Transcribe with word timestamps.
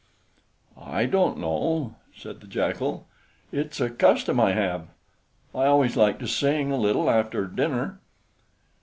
"I 0.81 1.05
don't 1.05 1.37
know," 1.37 1.93
said 2.17 2.41
the 2.41 2.47
Jackal. 2.47 3.05
"It 3.51 3.71
is 3.71 3.79
a 3.79 3.91
custom 3.91 4.39
I 4.39 4.53
have. 4.53 4.87
I 5.53 5.65
always 5.67 5.95
like 5.95 6.17
to 6.17 6.27
sing 6.27 6.71
a 6.71 6.75
little 6.79 7.07
after 7.07 7.45
dinner." 7.45 7.99